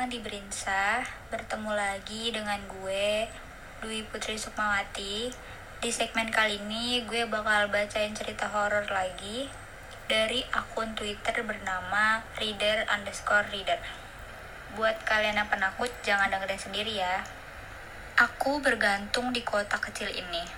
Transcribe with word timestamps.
datang 0.00 0.16
di 0.16 0.24
Berinsa. 0.24 1.04
Bertemu 1.28 1.76
lagi 1.76 2.32
dengan 2.32 2.56
gue, 2.64 3.28
Dwi 3.84 4.00
Putri 4.08 4.40
Sukmawati. 4.40 5.28
Di 5.76 5.90
segmen 5.92 6.32
kali 6.32 6.56
ini 6.56 7.04
gue 7.04 7.28
bakal 7.28 7.68
bacain 7.68 8.16
cerita 8.16 8.48
horor 8.48 8.88
lagi 8.88 9.44
dari 10.08 10.40
akun 10.56 10.96
Twitter 10.96 11.44
bernama 11.44 12.24
reader 12.40 12.88
underscore 12.88 13.44
reader. 13.52 13.76
Buat 14.72 15.04
kalian 15.04 15.36
yang 15.36 15.52
penakut, 15.52 15.92
jangan 16.00 16.32
dengerin 16.32 16.56
sendiri 16.56 16.96
ya. 16.96 17.20
Aku 18.16 18.56
bergantung 18.64 19.36
di 19.36 19.44
kota 19.44 19.76
kecil 19.76 20.08
ini. 20.16 20.48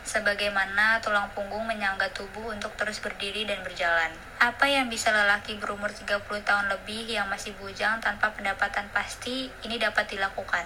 Sebagaimana 0.00 0.98
tulang 1.04 1.28
punggung 1.36 1.68
menyangga 1.68 2.08
tubuh 2.16 2.50
untuk 2.50 2.72
terus 2.80 2.98
berdiri 2.98 3.44
dan 3.44 3.60
berjalan. 3.60 4.10
Apa 4.40 4.64
yang 4.66 4.88
bisa 4.88 5.12
lelaki 5.12 5.60
berumur 5.60 5.92
30 5.92 6.24
tahun 6.24 6.66
lebih 6.72 7.04
yang 7.04 7.28
masih 7.28 7.52
bujang 7.60 8.00
tanpa 8.00 8.32
pendapatan 8.32 8.88
pasti 8.90 9.52
ini 9.62 9.76
dapat 9.76 10.08
dilakukan? 10.08 10.64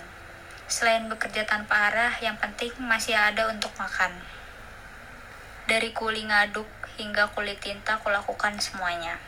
Selain 0.65 1.05
bekerja 1.11 1.45
tanpa 1.45 1.93
arah, 1.93 2.15
yang 2.25 2.41
penting 2.41 2.73
masih 2.81 3.13
ada 3.13 3.53
untuk 3.53 3.75
makan. 3.77 4.17
Dari 5.69 5.93
kuli 5.93 6.25
ngaduk 6.25 6.69
hingga 6.97 7.29
kulit 7.35 7.61
tinta 7.61 8.01
kulakukan 8.01 8.57
semuanya. 8.61 9.21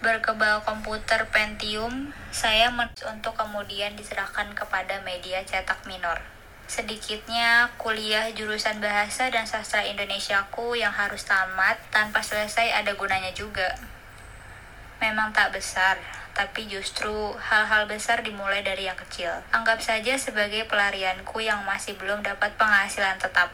Berkebal 0.00 0.64
komputer 0.64 1.28
Pentium, 1.28 2.16
saya 2.32 2.72
men- 2.72 2.88
untuk 3.04 3.36
kemudian 3.36 3.92
diserahkan 3.98 4.48
kepada 4.56 5.02
media 5.04 5.44
cetak 5.44 5.84
minor. 5.84 6.39
Sedikitnya 6.70 7.66
kuliah 7.82 8.30
jurusan 8.30 8.78
bahasa 8.78 9.26
dan 9.26 9.42
sastra 9.42 9.82
Indonesiaku 9.82 10.78
yang 10.78 10.94
harus 10.94 11.26
tamat 11.26 11.82
tanpa 11.90 12.22
selesai 12.22 12.70
ada 12.70 12.94
gunanya 12.94 13.34
juga. 13.34 13.74
Memang 15.02 15.34
tak 15.34 15.50
besar, 15.50 15.98
tapi 16.30 16.70
justru 16.70 17.10
hal-hal 17.42 17.90
besar 17.90 18.22
dimulai 18.22 18.62
dari 18.62 18.86
yang 18.86 18.94
kecil. 18.94 19.34
Anggap 19.50 19.82
saja 19.82 20.14
sebagai 20.14 20.62
pelarianku 20.70 21.42
yang 21.42 21.66
masih 21.66 21.98
belum 21.98 22.22
dapat 22.22 22.54
penghasilan 22.54 23.18
tetap. 23.18 23.50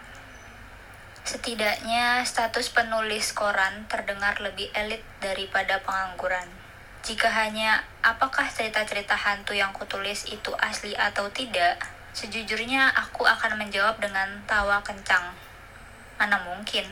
Setidaknya 1.24 2.20
status 2.20 2.68
penulis 2.68 3.32
koran 3.32 3.88
terdengar 3.88 4.44
lebih 4.44 4.68
elit 4.76 5.00
daripada 5.24 5.80
pengangguran. 5.80 6.52
Jika 7.00 7.32
hanya 7.32 7.80
apakah 8.04 8.44
cerita-cerita 8.52 9.16
hantu 9.16 9.56
yang 9.56 9.72
kutulis 9.72 10.28
itu 10.28 10.52
asli 10.60 10.92
atau 10.92 11.32
tidak, 11.32 11.95
sejujurnya 12.16 12.96
aku 12.96 13.28
akan 13.28 13.60
menjawab 13.60 14.00
dengan 14.00 14.40
tawa 14.48 14.80
kencang. 14.80 15.36
Mana 16.16 16.40
mungkin? 16.48 16.88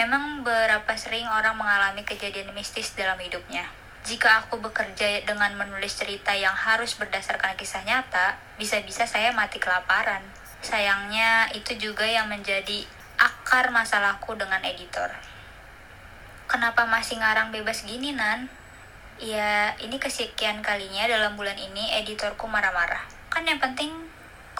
Memang 0.00 0.40
berapa 0.40 0.88
sering 0.96 1.28
orang 1.28 1.60
mengalami 1.60 2.00
kejadian 2.08 2.56
mistis 2.56 2.96
dalam 2.96 3.20
hidupnya. 3.20 3.68
Jika 4.08 4.40
aku 4.42 4.64
bekerja 4.64 5.28
dengan 5.28 5.52
menulis 5.60 6.00
cerita 6.00 6.32
yang 6.32 6.56
harus 6.56 6.96
berdasarkan 6.96 7.52
kisah 7.60 7.84
nyata, 7.84 8.40
bisa-bisa 8.56 9.04
saya 9.04 9.28
mati 9.36 9.60
kelaparan. 9.60 10.24
Sayangnya, 10.64 11.52
itu 11.52 11.76
juga 11.76 12.08
yang 12.08 12.32
menjadi 12.32 12.88
akar 13.20 13.68
masalahku 13.70 14.32
dengan 14.40 14.64
editor. 14.64 15.12
Kenapa 16.48 16.88
masih 16.88 17.20
ngarang 17.20 17.52
bebas 17.52 17.84
gini, 17.84 18.16
Nan? 18.16 18.48
Ya, 19.20 19.76
ini 19.84 20.00
kesekian 20.00 20.64
kalinya 20.64 21.04
dalam 21.06 21.36
bulan 21.36 21.60
ini 21.60 21.92
editorku 22.00 22.48
marah-marah. 22.48 23.04
Kan 23.28 23.46
yang 23.46 23.60
penting 23.60 24.11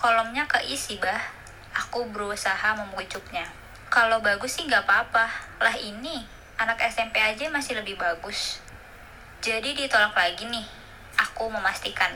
kolomnya 0.02 0.42
keisi, 0.50 0.98
bah. 0.98 1.30
Aku 1.78 2.10
berusaha 2.10 2.74
membujuknya. 2.74 3.46
Kalau 3.86 4.18
bagus 4.18 4.58
sih 4.58 4.66
nggak 4.66 4.82
apa-apa. 4.82 5.30
Lah 5.62 5.78
ini, 5.78 6.26
anak 6.58 6.82
SMP 6.90 7.22
aja 7.22 7.46
masih 7.54 7.78
lebih 7.78 7.94
bagus. 7.94 8.58
Jadi 9.46 9.78
ditolak 9.78 10.10
lagi 10.18 10.50
nih. 10.50 10.66
Aku 11.22 11.46
memastikan. 11.46 12.10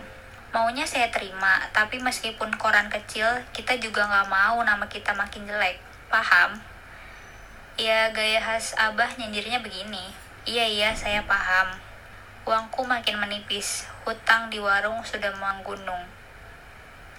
Maunya 0.51 0.83
saya 0.83 1.15
terima, 1.15 1.63
tapi 1.71 2.03
meskipun 2.03 2.59
koran 2.59 2.91
kecil, 2.91 3.47
kita 3.55 3.79
juga 3.79 4.03
nggak 4.03 4.35
mau 4.35 4.59
nama 4.67 4.91
kita 4.91 5.15
makin 5.15 5.47
jelek. 5.47 5.79
Paham? 6.11 6.59
Ya, 7.79 8.11
gaya 8.11 8.43
khas 8.43 8.75
abah 8.75 9.15
nyindirnya 9.15 9.63
begini. 9.63 10.11
Iya, 10.43 10.67
iya, 10.67 10.91
saya 10.99 11.23
paham. 11.23 11.79
Uangku 12.51 12.83
makin 12.83 13.23
menipis, 13.23 13.87
hutang 14.03 14.51
di 14.51 14.59
warung 14.59 15.07
sudah 15.07 15.31
menggunung. 15.39 16.16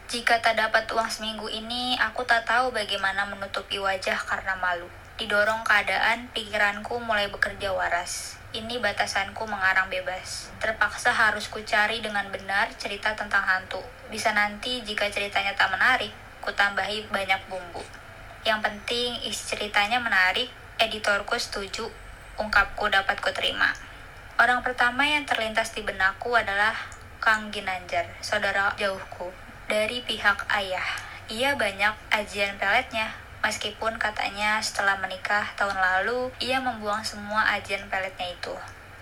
Jika 0.07 0.39
tak 0.39 0.55
dapat 0.55 0.87
uang 0.87 1.11
seminggu 1.11 1.51
ini, 1.51 1.99
aku 1.99 2.23
tak 2.23 2.47
tahu 2.47 2.71
bagaimana 2.71 3.27
menutupi 3.27 3.75
wajah 3.75 4.15
karena 4.23 4.55
malu. 4.55 4.87
Didorong 5.19 5.67
keadaan, 5.67 6.31
pikiranku 6.31 6.95
mulai 7.03 7.27
bekerja 7.27 7.75
waras. 7.75 8.39
Ini 8.55 8.79
batasanku 8.79 9.43
mengarang 9.43 9.91
bebas. 9.91 10.47
Terpaksa 10.63 11.11
harus 11.11 11.51
kucari 11.51 11.99
dengan 11.99 12.23
benar 12.31 12.71
cerita 12.79 13.19
tentang 13.19 13.43
hantu. 13.43 13.83
Bisa 14.07 14.31
nanti 14.31 14.79
jika 14.79 15.11
ceritanya 15.11 15.51
tak 15.59 15.75
menarik, 15.75 16.15
ku 16.39 16.55
tambahi 16.55 17.03
banyak 17.11 17.43
bumbu. 17.51 17.83
Yang 18.47 18.63
penting 18.63 19.19
isi 19.27 19.59
ceritanya 19.59 19.99
menarik, 19.99 20.47
editorku 20.79 21.35
setuju, 21.35 21.83
ungkapku 22.39 22.87
dapat 22.87 23.19
kuterima. 23.19 23.75
Orang 24.39 24.63
pertama 24.63 25.03
yang 25.03 25.27
terlintas 25.27 25.75
di 25.75 25.83
benakku 25.83 26.31
adalah 26.31 26.79
Kang 27.19 27.51
Ginanjar, 27.51 28.07
saudara 28.23 28.71
jauhku. 28.79 29.46
Dari 29.67 29.99
pihak 29.99 30.47
ayah, 30.47 30.87
ia 31.27 31.51
banyak 31.59 31.91
ajian 32.07 32.55
peletnya, 32.55 33.11
meskipun 33.43 33.99
katanya 33.99 34.63
setelah 34.63 34.95
menikah 34.95 35.43
tahun 35.59 35.75
lalu, 35.75 36.31
ia 36.39 36.63
membuang 36.63 37.03
semua 37.03 37.43
ajian 37.51 37.83
peletnya 37.91 38.31
itu. 38.31 38.55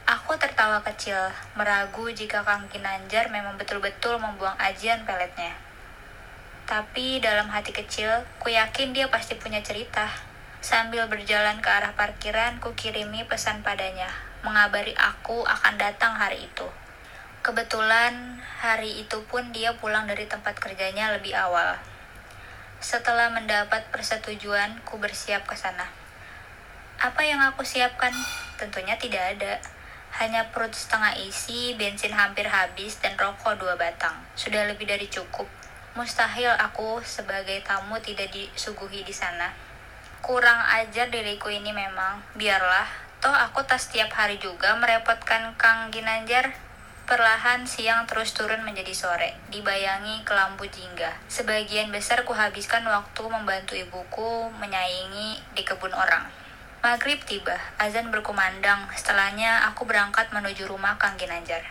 Aku 0.09 0.33
tertawa 0.41 0.81
kecil, 0.81 1.21
meragu 1.53 2.09
jika 2.09 2.41
Kang 2.41 2.65
Ginanjar 2.73 3.29
memang 3.29 3.61
betul-betul 3.61 4.17
membuang 4.17 4.57
ajian 4.57 5.05
peletnya. 5.05 5.53
Tapi 6.65 7.21
dalam 7.21 7.45
hati 7.53 7.69
kecil, 7.69 8.25
ku 8.41 8.49
yakin 8.49 8.89
dia 8.89 9.05
pasti 9.13 9.37
punya 9.37 9.61
cerita. 9.61 10.09
Sambil 10.65 11.05
berjalan 11.05 11.61
ke 11.61 11.69
arah 11.69 11.93
parkiran, 11.93 12.57
ku 12.57 12.73
kirimi 12.73 13.21
pesan 13.29 13.61
padanya, 13.61 14.09
mengabari 14.41 14.97
aku 14.97 15.45
akan 15.45 15.77
datang 15.77 16.17
hari 16.17 16.49
itu. 16.49 16.65
Kebetulan 17.45 18.41
hari 18.41 19.05
itu 19.05 19.21
pun 19.29 19.53
dia 19.53 19.77
pulang 19.77 20.09
dari 20.09 20.25
tempat 20.25 20.57
kerjanya 20.57 21.13
lebih 21.13 21.37
awal. 21.37 21.77
Setelah 22.81 23.29
mendapat 23.29 23.85
persetujuan, 23.93 24.81
ku 24.81 24.97
bersiap 24.97 25.45
ke 25.45 25.53
sana. 25.53 25.85
Apa 26.97 27.21
yang 27.21 27.37
aku 27.45 27.61
siapkan? 27.61 28.09
Tentunya 28.57 28.97
tidak 28.97 29.37
ada. 29.37 29.61
Hanya 30.17 30.49
perut 30.49 30.73
setengah 30.73 31.21
isi, 31.21 31.77
bensin 31.77 32.17
hampir 32.17 32.49
habis, 32.49 32.97
dan 32.97 33.13
rokok 33.13 33.61
dua 33.61 33.77
batang. 33.77 34.25
Sudah 34.33 34.65
lebih 34.65 34.89
dari 34.89 35.05
cukup. 35.05 35.45
Mustahil 35.93 36.49
aku 36.49 37.05
sebagai 37.05 37.61
tamu 37.61 38.01
tidak 38.01 38.33
disuguhi 38.33 39.05
di 39.05 39.13
sana. 39.13 39.53
Kurang 40.25 40.65
ajar 40.81 41.13
diriku 41.13 41.53
ini 41.53 41.69
memang. 41.69 42.25
Biarlah, 42.33 42.89
toh 43.21 43.37
aku 43.37 43.61
tak 43.69 43.77
setiap 43.77 44.09
hari 44.17 44.41
juga 44.41 44.73
merepotkan 44.81 45.53
Kang 45.61 45.93
Ginanjar. 45.93 46.64
Perlahan 47.05 47.69
siang 47.69 48.09
terus 48.09 48.33
turun 48.33 48.65
menjadi 48.65 48.89
sore, 48.89 49.37
dibayangi 49.53 50.25
kelambu 50.25 50.65
jingga. 50.65 51.13
Sebagian 51.29 51.93
besar 51.93 52.25
kuhabiskan 52.25 52.81
waktu 52.81 53.21
membantu 53.29 53.77
ibuku 53.77 54.49
menyaingi 54.57 55.37
di 55.53 55.61
kebun 55.61 55.93
orang. 55.93 56.25
Maghrib 56.81 57.21
tiba, 57.29 57.61
azan 57.77 58.09
berkumandang. 58.09 58.89
Setelahnya 58.97 59.69
aku 59.69 59.85
berangkat 59.85 60.33
menuju 60.33 60.65
rumah 60.65 60.97
Kang 60.97 61.13
Ginanjar. 61.13 61.61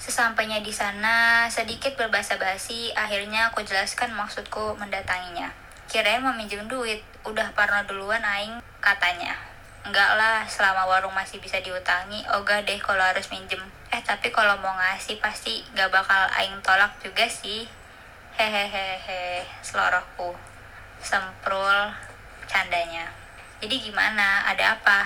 Sesampainya 0.00 0.64
di 0.64 0.72
sana, 0.72 1.44
sedikit 1.52 1.92
berbahasa 2.00 2.40
basi, 2.40 2.88
akhirnya 2.96 3.52
aku 3.52 3.68
jelaskan 3.68 4.16
maksudku 4.16 4.80
mendatanginya. 4.80 5.52
Kirain 5.92 6.24
mau 6.24 6.32
minjem 6.32 6.64
duit, 6.72 7.04
udah 7.28 7.52
parno 7.52 7.84
duluan 7.84 8.24
aing, 8.24 8.64
katanya. 8.80 9.36
Enggak 9.84 10.16
lah, 10.16 10.48
selama 10.48 10.88
warung 10.88 11.12
masih 11.12 11.44
bisa 11.44 11.60
diutangi, 11.60 12.24
ogah 12.32 12.64
deh 12.64 12.80
kalau 12.80 13.04
harus 13.04 13.28
minjem. 13.28 13.60
Eh, 13.92 14.00
tapi 14.00 14.32
kalau 14.32 14.56
mau 14.64 14.72
ngasih 14.80 15.20
pasti 15.20 15.60
gak 15.76 15.92
bakal 15.92 16.24
aing 16.40 16.56
tolak 16.64 16.96
juga 17.04 17.28
sih. 17.28 17.68
Hehehehe, 18.32 19.44
selorohku. 19.60 20.32
Semprul, 21.04 21.92
candanya. 22.48 23.12
Jadi 23.60 23.76
gimana? 23.84 24.48
Ada 24.48 24.80
apa? 24.80 25.00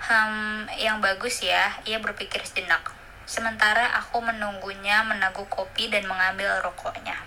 Hmm, 0.00 0.64
yang 0.80 1.04
bagus 1.04 1.44
ya, 1.44 1.68
ia 1.84 2.00
berpikir 2.00 2.40
sejenak. 2.40 2.88
Sementara 3.28 3.84
aku 4.00 4.24
menunggunya 4.24 5.04
meneguk 5.04 5.46
kopi 5.52 5.92
dan 5.92 6.08
mengambil 6.08 6.56
rokoknya. 6.64 7.20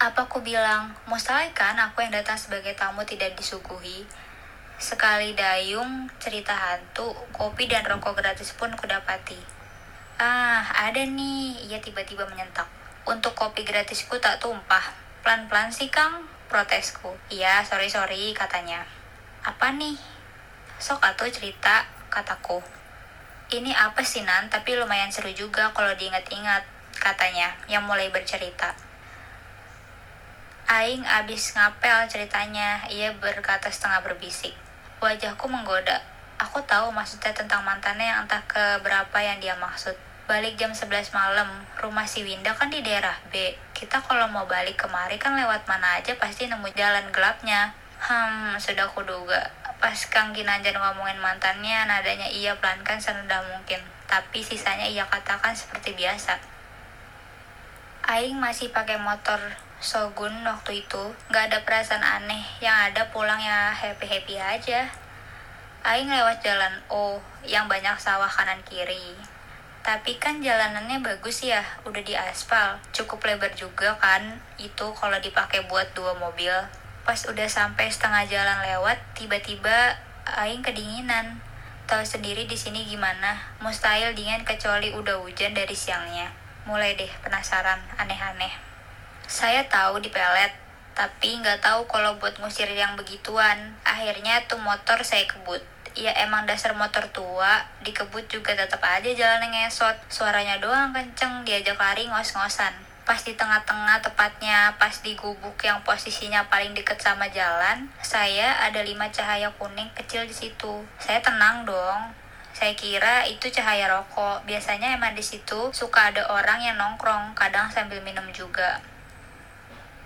Apa 0.00 0.24
ku 0.32 0.40
bilang, 0.40 0.96
mustahil 1.04 1.52
kan 1.52 1.76
aku 1.76 2.00
yang 2.00 2.10
datang 2.16 2.40
sebagai 2.40 2.72
tamu 2.72 3.04
tidak 3.04 3.36
disuguhi? 3.36 4.08
Sekali 4.80 5.36
dayung, 5.36 6.08
cerita 6.16 6.56
hantu, 6.56 7.12
kopi 7.36 7.68
dan 7.68 7.84
rokok 7.84 8.16
gratis 8.16 8.56
pun 8.56 8.72
kudapati. 8.72 9.36
Ah, 10.16 10.64
ada 10.72 11.04
nih, 11.04 11.68
ia 11.68 11.76
tiba-tiba 11.84 12.24
menyentak. 12.24 12.64
Untuk 13.04 13.36
kopi 13.36 13.60
gratisku 13.60 14.16
tak 14.16 14.40
tumpah. 14.40 14.96
Pelan-pelan 15.20 15.68
sih, 15.68 15.92
Kang, 15.92 16.24
protesku. 16.48 17.12
Iya, 17.28 17.60
sorry-sorry, 17.60 18.32
katanya. 18.32 18.88
Apa 19.44 19.68
nih? 19.76 20.00
Sok 20.80 21.04
atuh 21.04 21.28
cerita, 21.28 21.84
kataku. 22.08 22.64
Ini 23.52 23.76
apa 23.76 24.00
sih, 24.00 24.24
Nan? 24.24 24.48
Tapi 24.48 24.80
lumayan 24.80 25.12
seru 25.12 25.28
juga 25.36 25.76
kalau 25.76 25.92
diingat-ingat. 25.92 26.64
katanya, 27.00 27.56
yang 27.68 27.84
mulai 27.88 28.12
bercerita. 28.12 28.76
Aing 30.68 31.04
abis 31.04 31.56
ngapel 31.56 32.08
ceritanya, 32.12 32.84
ia 32.92 33.12
berkata 33.16 33.72
setengah 33.72 34.04
berbisik. 34.04 34.52
Wajahku 35.00 35.48
menggoda. 35.48 35.96
Aku 36.36 36.60
tahu 36.68 36.92
maksudnya 36.92 37.32
tentang 37.32 37.64
mantannya 37.64 38.04
yang 38.04 38.28
entah 38.28 38.44
ke 38.44 38.84
berapa 38.84 39.16
yang 39.16 39.40
dia 39.40 39.56
maksud. 39.56 39.96
Balik 40.28 40.60
jam 40.60 40.76
11 40.76 41.16
malam, 41.16 41.48
rumah 41.80 42.04
si 42.04 42.20
Winda 42.20 42.52
kan 42.52 42.68
di 42.68 42.84
daerah 42.84 43.16
B. 43.32 43.56
Kita 43.72 44.04
kalau 44.04 44.28
mau 44.28 44.44
balik 44.44 44.76
kemari 44.76 45.16
kan 45.16 45.32
lewat 45.40 45.64
mana 45.64 45.96
aja 45.96 46.12
pasti 46.20 46.52
nemu 46.52 46.68
jalan 46.76 47.08
gelapnya. 47.16 47.72
Hmm, 47.96 48.60
sudah 48.60 48.92
kuduga. 48.92 49.40
Pas 49.80 49.96
Kang 50.12 50.36
Ginanjar 50.36 50.76
ngomongin 50.76 51.16
mantannya, 51.16 51.88
nadanya 51.88 52.28
ia 52.28 52.52
pelankan 52.60 53.00
serendah 53.00 53.40
mungkin. 53.56 53.80
Tapi 54.04 54.44
sisanya 54.44 54.84
ia 54.84 55.08
katakan 55.08 55.56
seperti 55.56 55.96
biasa. 55.96 56.36
Aing 58.04 58.36
masih 58.36 58.68
pakai 58.68 59.00
motor 59.00 59.40
Shogun 59.80 60.44
waktu 60.44 60.84
itu 60.84 61.16
nggak 61.32 61.48
ada 61.48 61.58
perasaan 61.64 62.04
aneh. 62.04 62.44
Yang 62.60 62.92
ada 62.92 63.02
pulang 63.08 63.40
ya 63.40 63.72
happy 63.72 64.04
happy 64.04 64.36
aja. 64.36 64.84
Aing 65.80 66.12
lewat 66.12 66.44
jalan 66.44 66.84
O 66.92 67.16
yang 67.48 67.64
banyak 67.64 67.96
sawah 67.96 68.28
kanan 68.28 68.60
kiri. 68.68 69.16
Tapi 69.80 70.20
kan 70.20 70.44
jalanannya 70.44 71.00
bagus 71.00 71.40
ya 71.48 71.64
udah 71.88 72.04
di 72.04 72.12
aspal. 72.12 72.76
Cukup 72.92 73.24
lebar 73.24 73.56
juga 73.56 73.96
kan 73.96 74.44
itu 74.60 74.92
kalau 74.92 75.16
dipakai 75.16 75.64
buat 75.64 75.88
dua 75.96 76.12
mobil. 76.20 76.52
Pas 77.08 77.16
udah 77.24 77.48
sampai 77.48 77.88
setengah 77.88 78.28
jalan 78.28 78.60
lewat 78.60 79.00
tiba-tiba 79.16 79.96
Aing 80.28 80.60
kedinginan. 80.60 81.40
Tahu 81.88 82.04
sendiri 82.04 82.44
di 82.44 82.54
sini 82.60 82.84
gimana. 82.84 83.40
Mustahil 83.64 84.12
dingin 84.12 84.44
kecuali 84.44 84.92
udah 84.92 85.16
hujan 85.24 85.56
dari 85.56 85.72
siangnya. 85.72 86.28
Mulai 86.68 87.00
deh 87.00 87.08
penasaran 87.24 87.80
aneh-aneh 87.96 88.69
saya 89.30 89.62
tahu 89.70 90.02
di 90.02 90.10
pelet, 90.10 90.50
tapi 90.90 91.38
nggak 91.38 91.62
tahu 91.62 91.86
kalau 91.86 92.18
buat 92.18 92.34
ngusir 92.42 92.66
yang 92.74 92.98
begituan. 92.98 93.78
Akhirnya 93.86 94.42
tuh 94.50 94.58
motor 94.58 94.98
saya 95.06 95.22
kebut. 95.30 95.62
Ya 95.94 96.10
emang 96.18 96.50
dasar 96.50 96.74
motor 96.74 97.06
tua, 97.14 97.62
dikebut 97.86 98.26
juga 98.26 98.58
tetap 98.58 98.82
aja 98.82 99.06
jalannya 99.06 99.70
ngesot. 99.70 99.94
Suaranya 100.10 100.58
doang 100.58 100.90
kenceng, 100.90 101.46
diajak 101.46 101.78
lari 101.78 102.10
ngos-ngosan. 102.10 102.74
Pas 103.06 103.22
di 103.22 103.38
tengah-tengah 103.38 104.02
tepatnya 104.02 104.74
pas 104.82 104.98
di 104.98 105.14
gubuk 105.14 105.62
yang 105.62 105.78
posisinya 105.86 106.50
paling 106.50 106.74
deket 106.74 106.98
sama 106.98 107.30
jalan, 107.30 107.86
saya 108.02 108.58
ada 108.66 108.82
lima 108.82 109.14
cahaya 109.14 109.54
kuning 109.62 109.94
kecil 109.94 110.26
di 110.26 110.34
situ. 110.34 110.82
Saya 110.98 111.22
tenang 111.22 111.62
dong, 111.62 112.10
saya 112.50 112.74
kira 112.74 113.30
itu 113.30 113.46
cahaya 113.46 113.86
rokok. 113.86 114.42
Biasanya 114.42 114.98
emang 114.98 115.14
di 115.14 115.22
situ 115.22 115.70
suka 115.70 116.10
ada 116.10 116.26
orang 116.34 116.58
yang 116.66 116.74
nongkrong, 116.74 117.38
kadang 117.38 117.70
sambil 117.70 118.02
minum 118.02 118.26
juga 118.34 118.82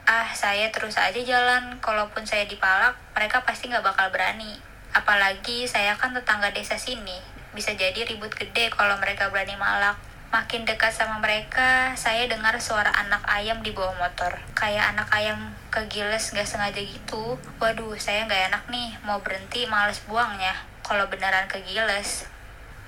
ah 0.04 0.28
saya 0.36 0.68
terus 0.68 1.00
aja 1.00 1.16
jalan. 1.16 1.80
Kalaupun 1.80 2.28
saya 2.28 2.44
dipalak 2.44 2.96
mereka 3.16 3.40
pasti 3.44 3.72
nggak 3.72 3.84
bakal 3.84 4.12
berani. 4.12 4.60
Apalagi 4.92 5.64
saya 5.64 5.96
kan 5.96 6.12
tetangga 6.12 6.52
desa 6.52 6.76
sini. 6.76 7.16
Bisa 7.56 7.72
jadi 7.72 8.04
ribut 8.04 8.32
gede 8.36 8.68
kalau 8.68 9.00
mereka 9.00 9.32
berani 9.32 9.56
malak. 9.56 9.96
Makin 10.28 10.66
dekat 10.66 10.90
sama 10.90 11.22
mereka 11.22 11.94
saya 11.94 12.26
dengar 12.26 12.58
suara 12.58 12.90
anak 12.90 13.22
ayam 13.24 13.64
di 13.64 13.72
bawah 13.72 13.96
motor. 13.96 14.36
Kayak 14.52 14.92
anak 14.92 15.08
ayam 15.14 15.56
kegiles 15.72 16.36
nggak 16.36 16.44
sengaja 16.44 16.82
gitu. 16.84 17.40
Waduh 17.62 17.96
saya 17.96 18.28
nggak 18.28 18.52
enak 18.52 18.64
nih. 18.68 19.00
Mau 19.08 19.22
berhenti 19.24 19.64
males 19.64 20.04
buangnya. 20.04 20.52
Kalau 20.84 21.08
beneran 21.08 21.48
kegiles. 21.48 22.28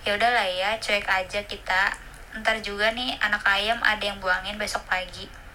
Ya 0.05 0.21
udahlah 0.21 0.45
ya 0.45 0.77
cuek 0.77 1.09
aja 1.09 1.41
kita. 1.49 1.97
Ntar 2.37 2.61
juga 2.61 2.93
nih 2.93 3.17
anak 3.25 3.41
ayam 3.49 3.81
ada 3.81 4.05
yang 4.05 4.21
buangin 4.21 4.61
besok 4.61 4.85
pagi 4.85 5.46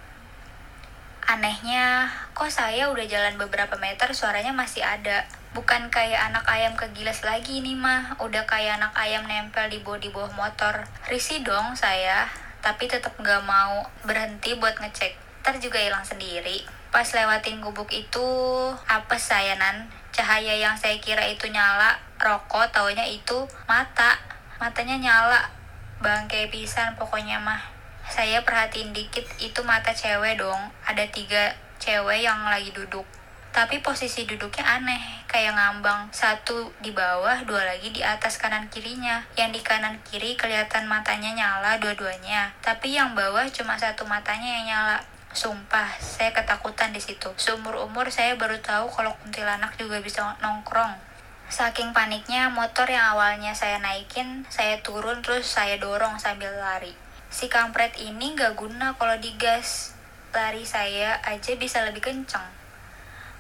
Anehnya, 1.30 2.10
kok 2.34 2.50
saya 2.50 2.90
udah 2.90 3.06
jalan 3.06 3.38
beberapa 3.38 3.78
meter 3.78 4.10
suaranya 4.18 4.52
masih 4.52 4.82
ada. 4.82 5.30
Bukan 5.54 5.92
kayak 5.94 6.32
anak 6.32 6.48
ayam 6.48 6.74
kegilas 6.74 7.22
lagi 7.22 7.62
nih 7.62 7.78
mah, 7.78 8.18
udah 8.24 8.48
kayak 8.50 8.82
anak 8.82 8.96
ayam 8.98 9.28
nempel 9.28 9.70
di 9.70 9.84
bodi 9.84 10.10
bawah 10.10 10.34
motor. 10.34 10.88
Risi 11.12 11.44
dong 11.46 11.78
saya, 11.78 12.26
tapi 12.66 12.90
tetap 12.90 13.14
nggak 13.20 13.44
mau 13.46 13.86
berhenti 14.08 14.58
buat 14.58 14.80
ngecek. 14.80 15.44
Ntar 15.46 15.62
juga 15.62 15.78
hilang 15.78 16.04
sendiri. 16.04 16.64
Pas 16.92 17.08
lewatin 17.08 17.64
gubuk 17.64 17.88
itu, 17.94 18.28
apa 18.90 19.16
saya 19.16 19.56
nan? 19.56 19.88
Cahaya 20.12 20.60
yang 20.60 20.76
saya 20.76 21.00
kira 21.00 21.24
itu 21.30 21.48
nyala, 21.48 21.96
rokok 22.20 22.68
taunya 22.76 23.08
itu 23.08 23.48
mata. 23.70 24.20
Matanya 24.60 25.00
nyala, 25.00 25.48
bangke 26.04 26.52
pisan 26.52 26.98
pokoknya 27.00 27.40
mah 27.40 27.71
saya 28.12 28.44
perhatiin 28.44 28.92
dikit 28.92 29.24
itu 29.40 29.64
mata 29.64 29.96
cewek 29.96 30.36
dong. 30.36 30.60
Ada 30.84 31.08
tiga 31.16 31.56
cewek 31.80 32.20
yang 32.20 32.44
lagi 32.44 32.68
duduk. 32.76 33.08
Tapi 33.56 33.80
posisi 33.80 34.28
duduknya 34.28 34.68
aneh 34.68 35.24
kayak 35.32 35.56
ngambang. 35.56 36.12
Satu 36.12 36.76
di 36.84 36.92
bawah 36.92 37.40
dua 37.48 37.64
lagi 37.64 37.88
di 37.96 38.04
atas 38.04 38.36
kanan 38.36 38.68
kirinya. 38.68 39.24
Yang 39.40 39.60
di 39.60 39.62
kanan 39.64 39.96
kiri 40.04 40.36
kelihatan 40.36 40.92
matanya 40.92 41.32
nyala 41.32 41.80
dua-duanya. 41.80 42.52
Tapi 42.60 43.00
yang 43.00 43.16
bawah 43.16 43.48
cuma 43.48 43.80
satu 43.80 44.04
matanya 44.04 44.60
yang 44.60 44.66
nyala. 44.68 45.00
Sumpah, 45.32 45.96
saya 46.04 46.36
ketakutan 46.36 46.92
di 46.92 47.00
situ. 47.00 47.32
Seumur 47.40 47.80
umur 47.80 48.12
saya 48.12 48.36
baru 48.36 48.60
tahu 48.60 48.92
kalau 48.92 49.16
kuntilanak 49.24 49.72
juga 49.80 50.04
bisa 50.04 50.36
nongkrong. 50.44 51.00
Saking 51.48 51.96
paniknya, 51.96 52.52
motor 52.52 52.88
yang 52.92 53.16
awalnya 53.16 53.56
saya 53.56 53.80
naikin, 53.80 54.44
saya 54.52 54.84
turun 54.84 55.24
terus 55.24 55.48
saya 55.48 55.80
dorong 55.80 56.20
sambil 56.20 56.52
lari 56.60 56.92
si 57.32 57.48
kampret 57.48 57.96
ini 57.96 58.36
gak 58.36 58.60
guna 58.60 58.92
kalau 59.00 59.16
digas 59.16 59.96
lari 60.36 60.68
saya 60.68 61.16
aja 61.24 61.56
bisa 61.56 61.80
lebih 61.88 62.04
kenceng. 62.04 62.44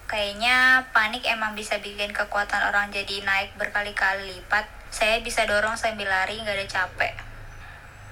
Kayaknya 0.07 0.87
panik 0.95 1.27
emang 1.27 1.55
bisa 1.59 1.75
bikin 1.83 2.15
kekuatan 2.15 2.71
orang 2.71 2.87
jadi 2.91 3.19
naik 3.27 3.51
berkali-kali 3.59 4.31
lipat. 4.39 4.63
Saya 4.91 5.19
bisa 5.19 5.43
dorong 5.43 5.75
sambil 5.75 6.07
lari 6.07 6.39
gak 6.39 6.55
ada 6.55 6.67
capek. 6.67 7.13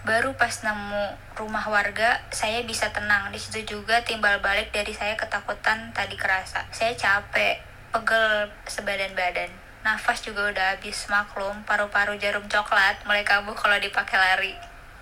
Baru 0.03 0.35
pas 0.35 0.51
nemu 0.63 1.15
rumah 1.39 1.63
warga 1.71 2.23
saya 2.31 2.59
bisa 2.67 2.91
tenang. 2.91 3.31
Di 3.31 3.39
situ 3.39 3.63
juga 3.79 4.03
timbal 4.03 4.43
balik 4.43 4.75
dari 4.75 4.91
saya 4.91 5.15
ketakutan 5.15 5.95
tadi 5.95 6.19
kerasa. 6.19 6.67
Saya 6.75 6.91
capek 6.95 7.63
pegel 7.95 8.51
sebadan 8.67 9.15
badan 9.15 9.49
nafas 9.79 10.19
juga 10.19 10.51
udah 10.51 10.75
habis 10.75 11.07
maklum 11.07 11.63
paru-paru 11.63 12.19
jarum 12.19 12.43
coklat 12.51 12.99
mulai 13.07 13.23
kambuh 13.23 13.55
kalau 13.55 13.79
dipakai 13.79 14.19
lari 14.19 14.53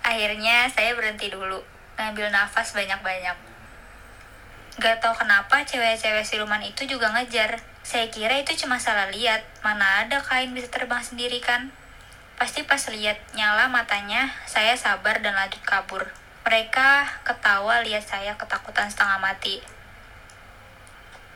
Akhirnya 0.08 0.64
saya 0.72 0.96
berhenti 0.96 1.28
dulu, 1.28 1.60
ngambil 2.00 2.32
nafas 2.32 2.72
banyak-banyak. 2.72 3.36
Gak 4.80 5.04
tau 5.04 5.12
kenapa 5.12 5.60
cewek-cewek 5.68 6.24
siluman 6.24 6.64
itu 6.64 6.88
juga 6.88 7.12
ngejar. 7.12 7.60
Saya 7.84 8.08
kira 8.08 8.40
itu 8.40 8.56
cuma 8.64 8.80
salah 8.80 9.12
lihat, 9.12 9.44
mana 9.60 10.08
ada 10.08 10.16
kain 10.24 10.56
bisa 10.56 10.72
terbang 10.72 11.04
sendiri 11.04 11.44
kan? 11.44 11.68
Pasti 12.40 12.64
pas 12.64 12.80
lihat 12.88 13.20
nyala 13.36 13.68
matanya, 13.68 14.32
saya 14.48 14.80
sabar 14.80 15.20
dan 15.20 15.36
lanjut 15.36 15.60
kabur. 15.60 16.08
Mereka 16.48 17.20
ketawa 17.28 17.84
lihat 17.84 18.08
saya 18.08 18.32
ketakutan 18.40 18.88
setengah 18.88 19.20
mati. 19.20 19.60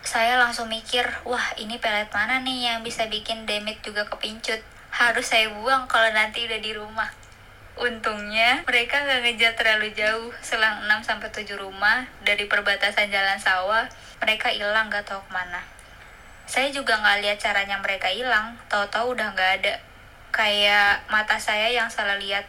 Saya 0.00 0.40
langsung 0.40 0.72
mikir, 0.72 1.04
wah 1.28 1.52
ini 1.60 1.76
pelet 1.76 2.08
mana 2.08 2.40
nih 2.40 2.72
yang 2.72 2.78
bisa 2.80 3.04
bikin 3.04 3.44
demit 3.44 3.84
juga 3.84 4.08
kepincut. 4.08 4.64
Harus 4.88 5.28
saya 5.28 5.52
buang 5.52 5.84
kalau 5.92 6.08
nanti 6.16 6.48
udah 6.48 6.60
di 6.64 6.72
rumah. 6.72 7.21
Untungnya 7.72 8.60
mereka 8.68 9.00
gak 9.00 9.24
ngejar 9.24 9.56
terlalu 9.56 9.96
jauh. 9.96 10.28
Selang 10.44 10.84
6-7 10.84 11.56
rumah 11.56 12.04
dari 12.20 12.44
perbatasan 12.44 13.08
jalan 13.08 13.40
sawah 13.40 13.88
Mereka 14.20 14.52
hilang 14.52 14.92
gak 14.92 15.08
tahu 15.08 15.24
ke 15.24 15.32
mana. 15.32 15.64
Saya 16.44 16.68
juga 16.68 17.00
gak 17.00 17.24
lihat 17.24 17.40
caranya 17.40 17.80
mereka 17.80 18.12
hilang. 18.12 18.60
Tahu-tahu 18.68 19.16
udah 19.16 19.32
gak 19.32 19.64
ada. 19.64 19.74
Kayak 20.32 21.08
mata 21.08 21.40
saya 21.40 21.72
yang 21.72 21.88
salah 21.88 22.20
lihat. 22.20 22.44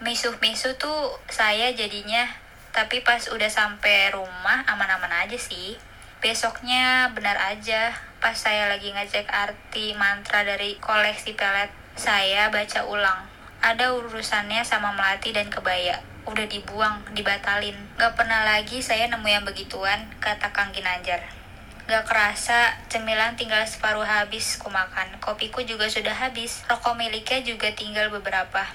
Misuh-misuh 0.00 0.80
tuh 0.80 1.20
saya 1.28 1.76
jadinya. 1.76 2.24
Tapi 2.72 3.04
pas 3.04 3.20
udah 3.28 3.48
sampai 3.52 4.16
rumah 4.16 4.64
aman-aman 4.64 5.28
aja 5.28 5.36
sih. 5.36 5.76
Besoknya 6.24 7.12
benar 7.12 7.36
aja. 7.36 7.92
Pas 8.16 8.32
saya 8.32 8.72
lagi 8.72 8.96
ngecek 8.96 9.28
arti 9.28 9.92
mantra 9.92 10.40
dari 10.40 10.80
koleksi 10.80 11.36
pelet 11.36 11.68
Saya 12.00 12.48
baca 12.48 12.80
ulang 12.88 13.35
ada 13.66 13.98
urusannya 13.98 14.62
sama 14.62 14.94
melati 14.94 15.34
dan 15.34 15.50
kebaya. 15.50 15.98
Udah 16.22 16.46
dibuang, 16.46 17.02
dibatalin. 17.18 17.74
Gak 17.98 18.14
pernah 18.14 18.46
lagi 18.46 18.78
saya 18.78 19.10
nemu 19.10 19.26
yang 19.26 19.42
begituan, 19.42 20.06
kata 20.22 20.54
Kang 20.54 20.70
Ginanjar. 20.70 21.18
Gak 21.90 22.06
kerasa, 22.06 22.78
cemilan 22.86 23.34
tinggal 23.34 23.66
separuh 23.66 24.06
habis 24.06 24.54
ku 24.62 24.70
makan. 24.70 25.18
Kopiku 25.18 25.66
juga 25.66 25.90
sudah 25.90 26.14
habis. 26.14 26.62
Rokok 26.70 26.94
miliknya 26.94 27.42
juga 27.42 27.74
tinggal 27.74 28.06
beberapa. 28.14 28.70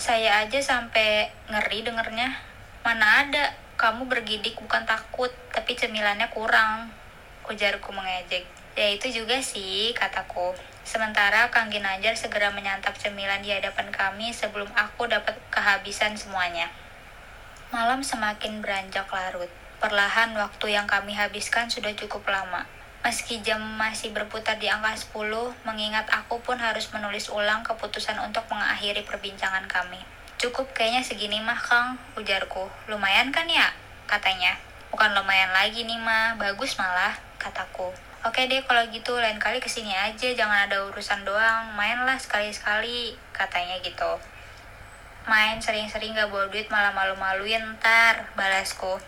Saya 0.00 0.40
aja 0.40 0.64
sampai 0.64 1.28
ngeri 1.52 1.84
dengernya. 1.84 2.32
Mana 2.80 3.28
ada, 3.28 3.52
kamu 3.76 4.08
bergidik 4.08 4.56
bukan 4.56 4.88
takut, 4.88 5.28
tapi 5.52 5.76
cemilannya 5.76 6.32
kurang. 6.32 6.88
Ujarku 7.44 7.92
mengejek. 7.92 8.48
Ya 8.72 8.88
itu 8.88 9.12
juga 9.12 9.36
sih, 9.44 9.92
kataku. 9.92 10.71
Sementara 10.82 11.46
Kang 11.54 11.70
Ginanjar 11.70 12.18
segera 12.18 12.50
menyantap 12.50 12.98
cemilan 12.98 13.38
di 13.38 13.54
hadapan 13.54 13.94
kami 13.94 14.34
sebelum 14.34 14.66
aku 14.74 15.06
dapat 15.06 15.38
kehabisan 15.54 16.18
semuanya. 16.18 16.74
Malam 17.70 18.02
semakin 18.02 18.58
beranjak 18.58 19.06
larut. 19.08 19.48
Perlahan 19.78 20.34
waktu 20.34 20.74
yang 20.74 20.90
kami 20.90 21.14
habiskan 21.14 21.70
sudah 21.70 21.94
cukup 21.94 22.26
lama. 22.26 22.66
Meski 23.02 23.42
jam 23.42 23.58
masih 23.78 24.14
berputar 24.14 24.62
di 24.62 24.70
angka 24.70 24.94
10, 24.94 25.66
mengingat 25.66 26.06
aku 26.06 26.38
pun 26.38 26.54
harus 26.54 26.86
menulis 26.94 27.26
ulang 27.34 27.66
keputusan 27.66 28.14
untuk 28.22 28.46
mengakhiri 28.46 29.02
perbincangan 29.02 29.66
kami. 29.66 29.98
Cukup 30.38 30.70
kayaknya 30.70 31.02
segini 31.02 31.42
mah, 31.42 31.58
Kang, 31.58 31.98
ujarku. 32.14 32.70
Lumayan 32.86 33.34
kan 33.34 33.46
ya? 33.50 33.74
Katanya. 34.06 34.54
Bukan 34.94 35.18
lumayan 35.18 35.50
lagi 35.50 35.82
nih 35.82 35.98
mah, 35.98 36.38
bagus 36.38 36.78
malah, 36.78 37.18
kataku. 37.42 37.90
Oke 38.22 38.46
deh 38.46 38.62
kalau 38.62 38.86
gitu 38.94 39.18
lain 39.18 39.42
kali 39.42 39.58
ke 39.58 39.66
sini 39.66 39.90
aja, 39.90 40.30
jangan 40.30 40.70
ada 40.70 40.78
urusan 40.86 41.26
doang, 41.26 41.74
mainlah 41.74 42.14
sekali-sekali, 42.14 43.18
katanya 43.34 43.74
gitu. 43.82 44.14
Main 45.26 45.58
sering-sering 45.58 46.14
gak 46.14 46.30
bawa 46.30 46.46
duit 46.46 46.70
malah 46.70 46.94
malu-maluin 46.94 47.58
ntar 47.82 48.30
balasku. 48.38 49.02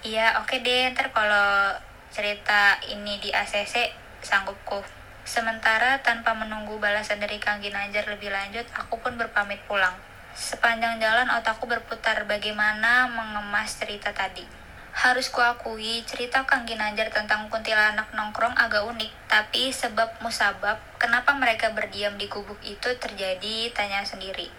Iya 0.00 0.40
oke 0.40 0.48
okay 0.48 0.64
deh 0.64 0.96
ntar 0.96 1.12
kalau 1.12 1.76
cerita 2.08 2.80
ini 2.88 3.20
di 3.20 3.28
ACC 3.28 3.92
sanggupku. 4.24 4.80
Sementara 5.28 6.00
tanpa 6.00 6.32
menunggu 6.32 6.80
balasan 6.80 7.20
dari 7.20 7.36
Kang 7.36 7.60
Ginanjar 7.60 8.08
lebih 8.08 8.32
lanjut 8.32 8.64
aku 8.72 8.96
pun 8.96 9.20
berpamit 9.20 9.60
pulang. 9.68 9.92
Sepanjang 10.32 10.96
jalan 10.96 11.28
otakku 11.36 11.68
berputar 11.68 12.24
bagaimana 12.24 13.12
mengemas 13.12 13.76
cerita 13.76 14.08
tadi 14.16 14.61
harus 14.92 15.32
kuakui, 15.32 16.04
cerita 16.04 16.44
Kang 16.44 16.68
Ginanjar 16.68 17.08
tentang 17.08 17.48
kuntilanak 17.48 18.12
nongkrong 18.12 18.52
agak 18.54 18.84
unik, 18.84 19.12
tapi 19.24 19.72
sebab 19.72 20.20
musabab, 20.20 20.76
kenapa 21.00 21.32
mereka 21.32 21.72
berdiam 21.72 22.12
di 22.20 22.28
gubuk 22.28 22.60
itu 22.60 22.92
terjadi, 23.00 23.72
tanya 23.72 24.04
sendiri. 24.04 24.52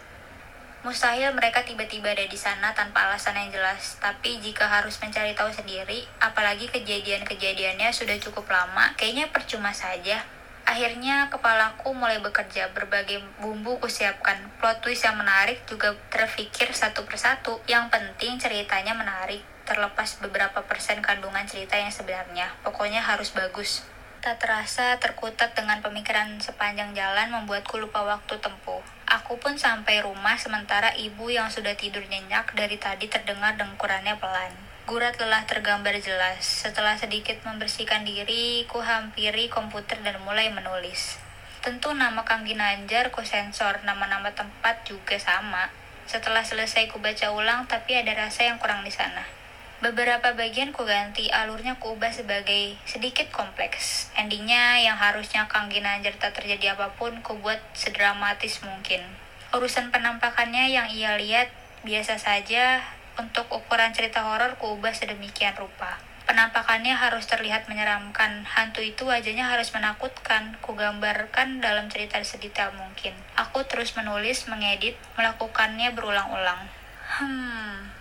Mustahil 0.84 1.32
mereka 1.32 1.64
tiba-tiba 1.64 2.12
ada 2.12 2.28
di 2.28 2.36
sana 2.36 2.76
tanpa 2.76 3.08
alasan 3.08 3.40
yang 3.40 3.56
jelas, 3.56 3.96
tapi 4.04 4.42
jika 4.44 4.68
harus 4.68 5.00
mencari 5.00 5.32
tahu 5.32 5.48
sendiri, 5.48 6.04
apalagi 6.20 6.68
kejadian-kejadiannya 6.68 7.88
sudah 7.96 8.20
cukup 8.20 8.52
lama, 8.52 8.92
kayaknya 9.00 9.32
percuma 9.32 9.72
saja. 9.72 10.20
Akhirnya 10.68 11.32
kepalaku 11.32 11.92
mulai 11.96 12.20
bekerja, 12.20 12.72
berbagai 12.76 13.20
bumbu 13.40 13.80
kusiapkan. 13.80 14.48
Plot 14.60 14.84
twist 14.84 15.04
yang 15.04 15.20
menarik 15.20 15.64
juga 15.68 15.92
terpikir 16.08 16.72
satu 16.72 17.04
persatu. 17.04 17.60
Yang 17.68 17.92
penting 17.92 18.40
ceritanya 18.40 18.96
menarik, 18.96 19.44
terlepas 19.64 20.20
beberapa 20.20 20.64
persen 20.68 21.00
kandungan 21.00 21.48
cerita 21.48 21.80
yang 21.80 21.92
sebenarnya. 21.92 22.52
Pokoknya 22.64 23.00
harus 23.04 23.32
bagus. 23.32 23.84
Tak 24.24 24.40
terasa 24.40 24.96
terkutat 25.04 25.52
dengan 25.52 25.84
pemikiran 25.84 26.40
sepanjang 26.40 26.96
jalan 26.96 27.28
membuatku 27.32 27.76
lupa 27.76 28.08
waktu 28.08 28.40
tempuh. 28.40 28.80
Aku 29.04 29.36
pun 29.36 29.60
sampai 29.60 30.00
rumah 30.00 30.40
sementara 30.40 30.96
ibu 30.96 31.28
yang 31.28 31.52
sudah 31.52 31.76
tidur 31.76 32.08
nyenyak 32.08 32.56
dari 32.56 32.80
tadi 32.80 33.12
terdengar 33.12 33.60
dengkurannya 33.60 34.16
pelan. 34.16 34.56
Gurat 34.88 35.16
lelah 35.20 35.44
tergambar 35.44 35.96
jelas. 36.00 36.44
Setelah 36.44 36.96
sedikit 36.96 37.40
membersihkan 37.44 38.08
diri, 38.08 38.64
ku 38.68 38.80
hampiri 38.80 39.52
komputer 39.52 40.00
dan 40.04 40.20
mulai 40.24 40.52
menulis. 40.52 41.20
Tentu 41.64 41.96
nama 41.96 42.24
Kang 42.28 42.44
Ginanjar 42.44 43.12
ku 43.12 43.24
sensor, 43.24 43.84
nama-nama 43.88 44.32
tempat 44.36 44.84
juga 44.84 45.16
sama. 45.20 45.72
Setelah 46.04 46.44
selesai 46.44 46.92
ku 46.92 47.00
baca 47.00 47.32
ulang, 47.32 47.64
tapi 47.68 47.96
ada 47.96 48.12
rasa 48.12 48.48
yang 48.48 48.60
kurang 48.60 48.84
di 48.84 48.92
sana. 48.92 49.43
Beberapa 49.84 50.32
bagian 50.32 50.72
ku 50.72 50.88
ganti, 50.88 51.28
alurnya 51.28 51.76
ku 51.76 52.00
ubah 52.00 52.08
sebagai 52.08 52.80
sedikit 52.88 53.28
kompleks. 53.36 54.08
Endingnya 54.16 54.80
yang 54.80 54.96
harusnya 54.96 55.44
Kang 55.52 55.68
Ginanjar 55.68 56.16
tak 56.16 56.40
terjadi 56.40 56.80
apa 56.80 56.96
pun, 56.96 57.20
ku 57.20 57.36
buat 57.44 57.60
sedramatis 57.76 58.64
mungkin. 58.64 59.04
Urusan 59.52 59.92
penampakannya 59.92 60.72
yang 60.72 60.88
ia 60.88 61.20
lihat 61.20 61.52
biasa 61.84 62.16
saja, 62.16 62.80
untuk 63.20 63.52
ukuran 63.52 63.92
cerita 63.92 64.24
horor 64.24 64.56
ku 64.56 64.80
ubah 64.80 64.96
sedemikian 64.96 65.52
rupa. 65.60 66.00
Penampakannya 66.24 66.96
harus 66.96 67.28
terlihat 67.28 67.68
menyeramkan, 67.68 68.48
hantu 68.48 68.80
itu 68.80 69.04
wajahnya 69.04 69.52
harus 69.52 69.76
menakutkan, 69.76 70.56
ku 70.64 70.80
gambarkan 70.80 71.60
dalam 71.60 71.92
cerita 71.92 72.24
sedetail 72.24 72.72
mungkin. 72.80 73.12
Aku 73.36 73.68
terus 73.68 73.92
menulis, 74.00 74.48
mengedit, 74.48 74.96
melakukannya 75.20 75.92
berulang-ulang. 75.92 76.72
Hmm, 77.04 77.92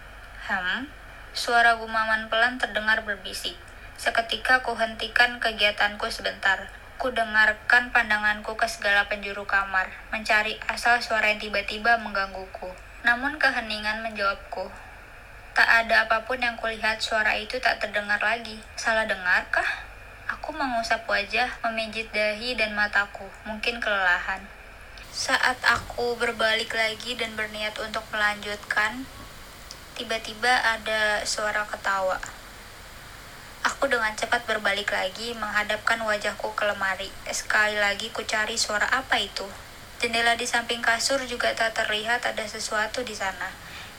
hmm, 0.46 1.01
Suara 1.32 1.80
gumaman 1.80 2.28
pelan 2.28 2.60
terdengar 2.60 3.08
berbisik. 3.08 3.56
Seketika 3.96 4.60
ku 4.60 4.76
hentikan 4.76 5.40
kegiatanku 5.40 6.04
sebentar. 6.12 6.68
Ku 7.00 7.08
dengarkan 7.08 7.88
pandanganku 7.88 8.52
ke 8.52 8.68
segala 8.68 9.08
penjuru 9.08 9.48
kamar, 9.48 9.88
mencari 10.12 10.60
asal 10.68 11.00
suara 11.00 11.32
yang 11.32 11.40
tiba-tiba 11.40 11.96
menggangguku. 12.04 12.68
Namun 13.00 13.40
keheningan 13.40 14.04
menjawabku. 14.04 14.68
Tak 15.56 15.64
ada 15.64 16.04
apa 16.04 16.28
pun 16.28 16.36
yang 16.36 16.60
kulihat, 16.60 17.00
suara 17.00 17.32
itu 17.40 17.56
tak 17.64 17.80
terdengar 17.80 18.20
lagi. 18.20 18.60
Salah 18.76 19.08
dengarkah? 19.08 19.88
Aku 20.36 20.52
mengusap 20.52 21.08
wajah, 21.08 21.48
memijit 21.64 22.12
dahi 22.12 22.60
dan 22.60 22.76
mataku, 22.76 23.24
mungkin 23.48 23.80
kelelahan. 23.80 24.44
Saat 25.08 25.56
aku 25.64 26.12
berbalik 26.20 26.76
lagi 26.76 27.16
dan 27.16 27.32
berniat 27.40 27.72
untuk 27.80 28.04
melanjutkan, 28.12 29.08
Tiba-tiba 29.92 30.48
ada 30.48 31.20
suara 31.28 31.68
ketawa. 31.68 32.16
Aku 33.62 33.84
dengan 33.92 34.10
cepat 34.16 34.48
berbalik 34.48 34.88
lagi, 34.88 35.36
menghadapkan 35.36 36.00
wajahku 36.00 36.48
ke 36.56 36.64
lemari. 36.64 37.12
Sekali 37.28 37.76
lagi 37.76 38.08
ku 38.08 38.24
cari 38.24 38.56
suara 38.56 38.88
apa 38.88 39.20
itu. 39.20 39.44
Jendela 40.00 40.32
di 40.34 40.48
samping 40.48 40.80
kasur 40.80 41.20
juga 41.28 41.52
tak 41.52 41.76
terlihat 41.76 42.24
ada 42.24 42.42
sesuatu 42.48 43.04
di 43.04 43.12
sana. 43.12 43.52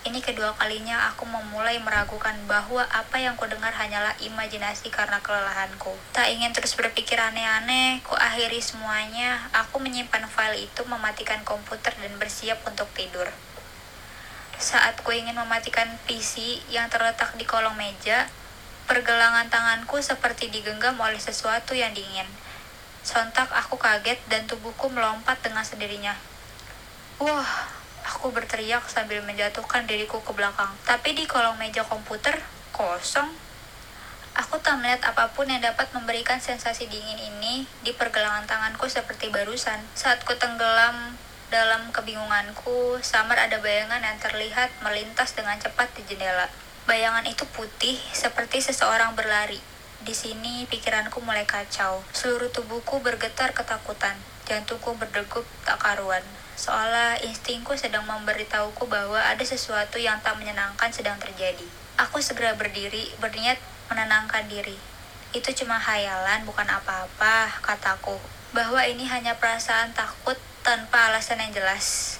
Ini 0.03 0.19
kedua 0.19 0.51
kalinya 0.59 1.13
aku 1.13 1.23
memulai 1.23 1.79
meragukan 1.79 2.35
bahwa 2.43 2.83
apa 2.91 3.23
yang 3.23 3.39
ku 3.39 3.47
dengar 3.47 3.71
hanyalah 3.71 4.17
imajinasi 4.19 4.91
karena 4.91 5.21
kelelahanku. 5.23 5.95
Tak 6.12 6.27
ingin 6.27 6.51
terus 6.51 6.75
berpikir 6.75 7.15
aneh-aneh, 7.15 8.03
ku 8.03 8.17
akhiri 8.17 8.59
semuanya. 8.59 9.47
Aku 9.55 9.79
menyimpan 9.79 10.27
file 10.27 10.67
itu, 10.67 10.81
mematikan 10.89 11.39
komputer 11.47 11.95
dan 12.01 12.17
bersiap 12.19 12.59
untuk 12.67 12.89
tidur. 12.97 13.31
Saat 14.63 15.03
ku 15.03 15.12
ingin 15.12 15.36
mematikan 15.36 15.91
PC 16.08 16.63
yang 16.72 16.88
terletak 16.88 17.36
di 17.36 17.43
kolong 17.43 17.75
meja, 17.75 18.32
pergelangan 18.88 19.51
tanganku 19.51 20.00
seperti 20.00 20.48
digenggam 20.48 20.96
oleh 21.03 21.20
sesuatu 21.20 21.75
yang 21.75 21.91
dingin. 21.91 22.24
Sontak 23.03 23.51
aku 23.51 23.75
kaget 23.75 24.24
dan 24.32 24.48
tubuhku 24.48 24.88
melompat 24.88 25.43
dengan 25.43 25.67
sendirinya. 25.67 26.15
Wah, 27.20 27.75
aku 28.08 28.32
berteriak 28.32 28.88
sambil 28.88 29.20
menjatuhkan 29.27 29.84
diriku 29.84 30.24
ke 30.24 30.32
belakang. 30.32 30.72
Tapi 30.88 31.12
di 31.12 31.27
kolong 31.27 31.60
meja 31.60 31.84
komputer, 31.84 32.39
kosong. 32.72 33.36
Aku 34.32 34.63
tak 34.63 34.79
melihat 34.79 35.12
apa 35.12 35.27
pun 35.36 35.43
yang 35.43 35.60
dapat 35.60 35.91
memberikan 35.91 36.39
sensasi 36.39 36.88
dingin 36.88 37.20
ini 37.20 37.67
di 37.84 37.91
pergelangan 37.91 38.48
tanganku 38.48 38.88
seperti 38.88 39.27
barusan. 39.27 39.84
Saat 39.91 40.24
ku 40.24 40.32
tenggelam 40.39 41.20
dalam 41.53 41.93
kebingunganku, 41.93 42.98
samar 43.05 43.38
ada 43.38 43.62
bayangan 43.62 44.01
yang 44.01 44.17
terlihat 44.17 44.74
melintas 44.81 45.38
dengan 45.38 45.62
cepat 45.62 45.86
di 45.93 46.01
jendela. 46.10 46.50
Bayangan 46.89 47.29
itu 47.29 47.45
putih, 47.53 48.01
seperti 48.10 48.57
seseorang 48.57 49.13
berlari. 49.13 49.62
Di 50.01 50.17
sini 50.17 50.65
pikiranku 50.65 51.22
mulai 51.22 51.45
kacau. 51.45 52.01
Seluruh 52.10 52.50
tubuhku 52.50 53.05
bergetar 53.05 53.53
ketakutan. 53.53 54.17
Jantungku 54.50 54.98
berdegup 54.98 55.45
tak 55.62 55.77
karuan. 55.77 56.25
Seolah 56.57 57.22
instingku 57.22 57.77
sedang 57.77 58.10
memberitahuku 58.10 58.89
bahwa 58.89 59.22
ada 59.22 59.45
sesuatu 59.45 60.01
yang 60.01 60.17
tak 60.25 60.41
menyenangkan 60.41 60.89
sedang 60.89 61.22
terjadi. 61.22 61.69
Aku 62.01 62.17
segera 62.17 62.57
berdiri, 62.57 63.13
berniat 63.22 63.62
menenangkan 63.93 64.50
diri. 64.50 64.75
Itu 65.38 65.53
cuma 65.53 65.77
hayalan, 65.77 66.50
bukan 66.50 66.65
apa-apa, 66.65 67.62
kataku. 67.62 68.17
Bahwa 68.57 68.81
ini 68.89 69.05
hanya 69.05 69.38
perasaan 69.38 69.93
takut 69.93 70.36
tanpa 70.63 71.12
alasan 71.12 71.43
yang 71.43 71.51
jelas. 71.51 72.17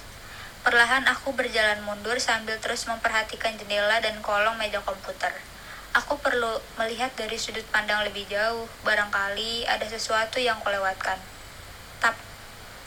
Perlahan 0.60 1.08
aku 1.08 1.32
berjalan 1.32 1.80
mundur 1.80 2.20
sambil 2.20 2.60
terus 2.60 2.84
memperhatikan 2.84 3.56
jendela 3.56 4.04
dan 4.04 4.20
kolong 4.20 4.60
meja 4.60 4.84
komputer. 4.84 5.32
Aku 5.96 6.20
perlu 6.20 6.60
melihat 6.76 7.08
dari 7.16 7.40
sudut 7.40 7.64
pandang 7.72 8.04
lebih 8.04 8.28
jauh, 8.28 8.68
barangkali 8.84 9.64
ada 9.64 9.88
sesuatu 9.88 10.36
yang 10.44 10.60
kulewatkan. 10.60 11.16
Tap, 12.04 12.12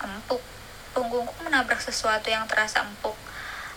empuk. 0.05 0.45
Punggungku 0.93 1.33
menabrak 1.41 1.81
sesuatu 1.81 2.29
yang 2.29 2.45
terasa 2.45 2.85
empuk. 2.85 3.17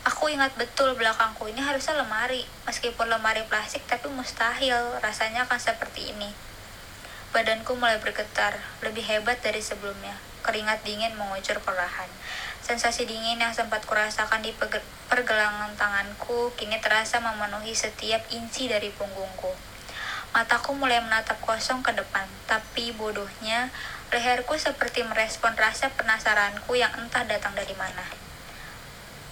Aku 0.05 0.29
ingat 0.29 0.53
betul 0.61 0.93
belakangku 1.01 1.49
ini 1.49 1.65
harusnya 1.65 1.97
lemari. 1.97 2.45
Meskipun 2.69 3.09
lemari 3.09 3.41
plastik 3.49 3.89
tapi 3.89 4.13
mustahil 4.13 5.01
rasanya 5.01 5.49
akan 5.49 5.57
seperti 5.57 6.13
ini. 6.13 6.29
Badanku 7.33 7.73
mulai 7.73 7.97
bergetar, 8.05 8.61
lebih 8.85 9.05
hebat 9.09 9.41
dari 9.41 9.65
sebelumnya. 9.65 10.30
Keringat 10.41 10.83
dingin 10.83 11.17
mengucur 11.17 11.61
perlahan. 11.61 12.09
Sensasi 12.61 13.09
dingin 13.09 13.41
yang 13.41 13.53
sempat 13.53 13.85
kurasakan 13.85 14.45
di 14.45 14.53
pergelangan 15.09 15.75
tanganku 15.75 16.53
kini 16.55 16.79
terasa 16.79 17.19
memenuhi 17.19 17.73
setiap 17.77 18.21
inci 18.31 18.69
dari 18.69 18.93
punggungku. 18.95 19.53
Mataku 20.31 20.79
mulai 20.79 21.03
menatap 21.03 21.43
kosong 21.43 21.83
ke 21.83 21.91
depan, 21.91 22.29
tapi 22.47 22.95
bodohnya 22.95 23.75
leherku 24.15 24.55
seperti 24.55 25.03
merespon 25.03 25.59
rasa 25.59 25.91
penasaranku 25.91 26.79
yang 26.79 26.95
entah 26.95 27.27
datang 27.27 27.51
dari 27.59 27.75
mana. 27.75 28.07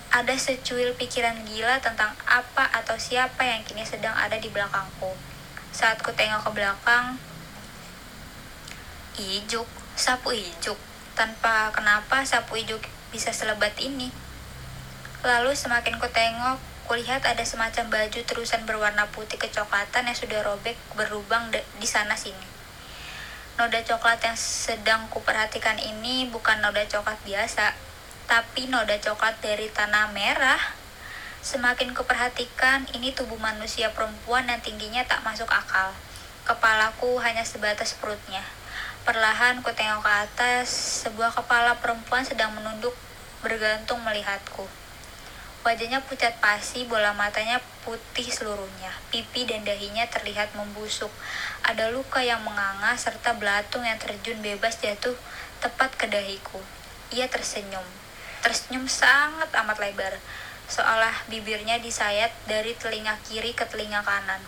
ada 0.09 0.33
secuil 0.41 0.97
pikiran 0.97 1.45
gila 1.45 1.85
tentang 1.85 2.17
apa 2.25 2.65
atau 2.73 2.97
siapa 2.97 3.45
yang 3.45 3.61
kini 3.63 3.85
sedang 3.85 4.17
ada 4.17 4.41
di 4.41 4.49
belakangku. 4.49 5.13
Saat 5.69 6.01
ku 6.01 6.11
tengok 6.17 6.49
ke 6.49 6.51
belakang, 6.57 7.21
ijuk, 9.21 9.69
sapu 9.95 10.33
ijuk. 10.33 10.81
Tanpa 11.19 11.75
kenapa 11.75 12.23
sapu 12.23 12.55
ijuk 12.63 12.79
bisa 13.11 13.35
selebat 13.35 13.75
ini. 13.83 14.15
Lalu 15.27 15.51
semakin 15.51 15.99
ku 15.99 16.07
tengok, 16.07 16.63
kulihat 16.87 17.27
ada 17.27 17.43
semacam 17.43 17.91
baju 17.91 18.21
terusan 18.23 18.63
berwarna 18.63 19.11
putih 19.11 19.35
kecoklatan 19.35 20.07
yang 20.07 20.15
sudah 20.15 20.47
robek 20.47 20.79
berlubang 20.95 21.51
di 21.51 21.89
sana 21.91 22.15
sini. 22.15 22.47
Noda 23.59 23.83
coklat 23.83 24.23
yang 24.23 24.39
sedang 24.39 25.11
kuperhatikan 25.11 25.83
ini 25.83 26.31
bukan 26.31 26.63
noda 26.63 26.87
coklat 26.87 27.19
biasa, 27.27 27.75
tapi 28.31 28.71
noda 28.71 28.95
coklat 29.03 29.43
dari 29.43 29.67
tanah 29.75 30.15
merah. 30.15 30.63
Semakin 31.43 31.99
kuperhatikan, 31.99 32.87
ini 32.95 33.11
tubuh 33.11 33.43
manusia 33.43 33.91
perempuan 33.91 34.47
yang 34.47 34.63
tingginya 34.63 35.03
tak 35.03 35.27
masuk 35.27 35.51
akal. 35.51 35.91
Kepalaku 36.47 37.19
hanya 37.19 37.43
sebatas 37.43 37.99
perutnya. 37.99 38.47
Perlahan 39.07 39.63
ku 39.63 39.71
tengok 39.71 40.03
ke 40.03 40.13
atas, 40.27 40.69
sebuah 41.07 41.37
kepala 41.37 41.79
perempuan 41.79 42.27
sedang 42.27 42.55
menunduk 42.55 42.97
bergantung 43.45 44.03
melihatku. 44.03 44.67
Wajahnya 45.63 46.01
pucat 46.07 46.39
pasi, 46.41 46.87
bola 46.87 47.13
matanya 47.15 47.61
putih 47.85 48.31
seluruhnya. 48.31 48.95
Pipi 49.13 49.45
dan 49.45 49.63
dahinya 49.63 50.07
terlihat 50.09 50.57
membusuk. 50.57 51.11
Ada 51.63 51.93
luka 51.93 52.25
yang 52.25 52.41
menganga 52.43 52.97
serta 52.97 53.37
belatung 53.37 53.85
yang 53.85 54.01
terjun 54.01 54.41
bebas 54.41 54.81
jatuh 54.81 55.15
tepat 55.61 55.95
ke 55.99 56.07
dahiku. 56.09 56.63
Ia 57.13 57.29
tersenyum 57.29 57.85
tersenyum 58.39 58.87
sangat 58.87 59.51
amat 59.51 59.77
lebar, 59.83 60.15
seolah 60.71 61.27
bibirnya 61.27 61.83
disayat 61.83 62.31
dari 62.47 62.75
telinga 62.79 63.19
kiri 63.27 63.53
ke 63.55 63.67
telinga 63.67 64.01
kanan. 64.07 64.43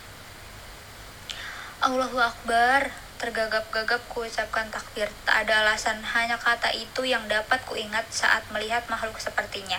Allahu 1.80 2.21
Akbar, 2.21 2.92
tergagap-gagap 3.20 4.00
kuucapkan 4.08 4.72
takbir. 4.72 5.12
Tak 5.28 5.44
ada 5.44 5.62
alasan, 5.62 6.00
hanya 6.16 6.40
kata 6.40 6.72
itu 6.72 7.04
yang 7.04 7.28
dapat 7.28 7.60
kuingat 7.68 8.08
saat 8.08 8.42
melihat 8.50 8.82
makhluk 8.88 9.20
sepertinya. 9.20 9.78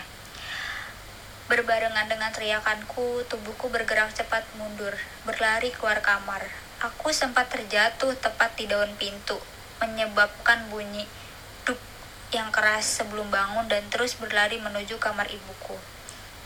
Berbarengan 1.49 2.05
dengan 2.07 2.29
teriakanku, 2.31 3.25
tubuhku 3.27 3.73
bergerak 3.73 4.13
cepat 4.13 4.45
mundur, 4.55 4.93
berlari 5.25 5.73
keluar 5.73 5.99
kamar. 5.99 6.45
Aku 6.79 7.09
sempat 7.09 7.49
terjatuh 7.49 8.13
tepat 8.21 8.55
di 8.55 8.69
daun 8.69 8.93
pintu, 8.95 9.41
menyebabkan 9.81 10.69
bunyi 10.69 11.09
yang 12.31 12.47
keras 12.55 12.87
sebelum 12.87 13.27
bangun 13.27 13.67
dan 13.67 13.83
terus 13.91 14.15
berlari 14.15 14.55
menuju 14.55 14.95
kamar 15.03 15.27
ibuku. 15.27 15.75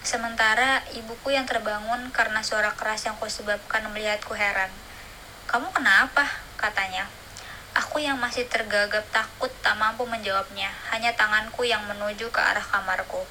Sementara 0.01 0.81
ibuku 0.97 1.33
yang 1.33 1.45
terbangun 1.45 2.09
karena 2.09 2.41
suara 2.41 2.73
keras 2.73 3.05
yang 3.05 3.17
kusebabkan 3.21 3.85
melihatku 3.93 4.33
heran. 4.33 4.69
Kamu 5.45 5.69
kenapa? 5.69 6.44
Katanya. 6.55 7.07
Aku 7.75 7.99
yang 7.99 8.15
masih 8.15 8.47
tergagap 8.47 9.03
takut 9.11 9.51
tak 9.59 9.75
mampu 9.75 10.07
menjawabnya, 10.07 10.71
hanya 10.95 11.11
tanganku 11.11 11.67
yang 11.67 11.83
menuju 11.91 12.31
ke 12.31 12.39
arah 12.39 12.63
kamarku. 12.63 13.27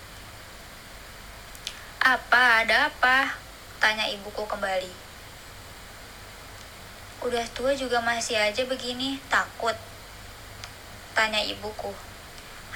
Apa? 2.05 2.61
Ada 2.61 2.93
apa? 2.93 3.41
Tanya 3.81 4.05
ibuku 4.13 4.45
kembali. 4.45 4.93
Udah 7.25 7.49
tua 7.57 7.73
juga 7.73 8.05
masih 8.05 8.37
aja 8.37 8.69
begini, 8.69 9.17
takut? 9.33 9.73
Tanya 11.17 11.41
ibuku. 11.41 11.97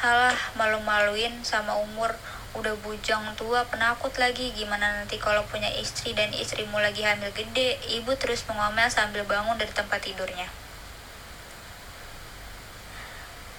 Halah, 0.00 0.40
malu-maluin 0.56 1.44
sama 1.44 1.76
umur 1.76 2.16
udah 2.56 2.72
bujang 2.80 3.36
tua 3.36 3.66
penakut 3.68 4.14
lagi. 4.16 4.54
Gimana 4.56 5.02
nanti 5.02 5.20
kalau 5.20 5.44
punya 5.50 5.68
istri 5.76 6.16
dan 6.16 6.32
istrimu 6.32 6.80
lagi 6.80 7.04
hamil 7.04 7.28
gede 7.36 7.76
ibu 7.98 8.14
terus 8.16 8.46
mengomel 8.48 8.88
sambil 8.88 9.26
bangun 9.28 9.60
dari 9.60 9.72
tempat 9.74 10.00
tidurnya. 10.00 10.48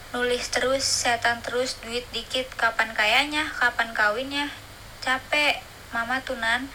Nulis 0.09 0.49
terus 0.49 0.81
setan 0.81 1.45
terus 1.45 1.77
duit 1.85 2.01
dikit. 2.09 2.49
Kapan 2.57 2.97
kayanya? 2.97 3.45
Kapan 3.53 3.93
kawinnya? 3.93 4.49
Capek. 5.05 5.61
Mama 5.93 6.21
tunan 6.25 6.65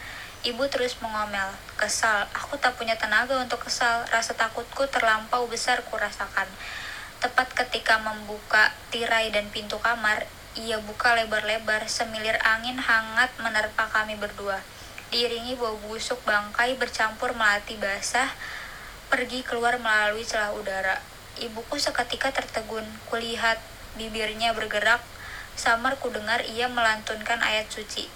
ibu 0.47 0.63
terus 0.71 0.95
mengomel. 1.03 1.51
Kesal. 1.75 2.31
Aku 2.31 2.55
tak 2.55 2.79
punya 2.79 2.95
tenaga 2.95 3.35
untuk 3.35 3.59
kesal. 3.67 4.07
Rasa 4.07 4.31
takutku 4.39 4.87
terlampau 4.87 5.51
besar 5.51 5.83
kurasakan. 5.83 6.47
Tepat 7.19 7.51
ketika 7.51 7.99
membuka 7.99 8.71
tirai 8.93 9.33
dan 9.35 9.51
pintu 9.51 9.81
kamar, 9.83 10.23
ia 10.55 10.79
buka 10.79 11.11
lebar-lebar, 11.19 11.83
semilir 11.91 12.39
angin 12.39 12.79
hangat 12.79 13.31
menerpa 13.43 13.91
kami 13.91 14.15
berdua. 14.15 14.63
Diiringi 15.11 15.59
bau 15.59 15.75
busuk 15.83 16.23
bangkai 16.23 16.79
bercampur 16.79 17.35
melati 17.35 17.75
basah, 17.75 18.31
pergi 19.11 19.43
keluar 19.43 19.75
melalui 19.79 20.23
celah 20.23 20.55
udara. 20.55 21.03
Ibuku 21.35 21.75
seketika 21.75 22.31
tertegun, 22.31 22.87
kulihat 23.11 23.59
bibirnya 23.99 24.55
bergerak, 24.55 25.03
samar 25.59 25.99
ku 25.99 26.07
dengar 26.07 26.43
ia 26.47 26.71
melantunkan 26.71 27.43
ayat 27.43 27.67
suci. 27.67 28.07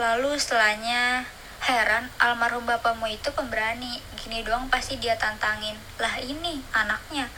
Lalu 0.00 0.40
setelahnya, 0.40 1.28
heran, 1.60 2.08
almarhum 2.16 2.64
bapakmu 2.64 3.04
itu 3.12 3.28
pemberani, 3.36 4.00
gini 4.16 4.40
doang 4.40 4.72
pasti 4.72 4.96
dia 4.96 5.20
tantangin. 5.20 5.76
Lah 6.00 6.16
ini, 6.24 6.64
anaknya, 6.72 7.28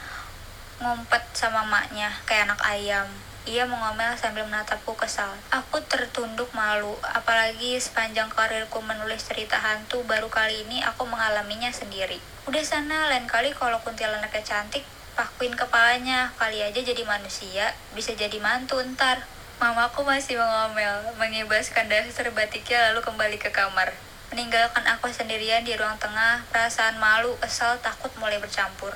ngumpet 0.78 1.22
sama 1.34 1.66
maknya 1.66 2.14
kayak 2.22 2.46
anak 2.46 2.62
ayam. 2.62 3.10
Ia 3.42 3.66
mengomel 3.66 4.14
sambil 4.14 4.46
menatapku 4.46 4.94
kesal. 4.94 5.34
Aku 5.50 5.82
tertunduk 5.90 6.46
malu, 6.54 6.94
apalagi 7.02 7.74
sepanjang 7.74 8.30
karirku 8.30 8.78
menulis 8.86 9.26
cerita 9.26 9.58
hantu, 9.58 10.06
baru 10.06 10.30
kali 10.30 10.62
ini 10.62 10.78
aku 10.86 11.02
mengalaminya 11.10 11.74
sendiri. 11.74 12.22
Udah 12.46 12.62
sana, 12.62 13.10
lain 13.10 13.26
kali 13.26 13.50
kalau 13.50 13.82
kuntilanaknya 13.82 14.46
cantik, 14.46 14.86
pakuin 15.18 15.58
kepalanya, 15.58 16.30
kali 16.38 16.62
aja 16.62 16.86
jadi 16.86 17.02
manusia, 17.02 17.74
bisa 17.98 18.14
jadi 18.14 18.38
mantu 18.38 18.78
ntar. 18.94 19.26
Mamaku 19.58 20.06
masih 20.06 20.38
mengomel, 20.38 21.10
mengibaskan 21.18 21.90
dasar 21.90 22.30
batiknya 22.30 22.94
lalu 22.94 23.02
kembali 23.02 23.42
ke 23.42 23.50
kamar. 23.50 23.90
Meninggalkan 24.30 24.86
aku 24.86 25.10
sendirian 25.10 25.66
di 25.66 25.74
ruang 25.74 25.98
tengah, 25.98 26.46
perasaan 26.54 26.94
malu, 27.02 27.34
kesal, 27.42 27.74
takut 27.82 28.14
mulai 28.22 28.38
bercampur 28.38 28.94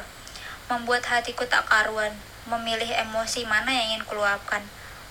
membuat 0.67 1.07
hatiku 1.07 1.47
tak 1.47 1.63
karuan, 1.71 2.11
memilih 2.47 2.89
emosi 3.07 3.47
mana 3.47 3.75
yang 3.75 3.95
ingin 3.95 4.07
kuluapkan. 4.07 4.63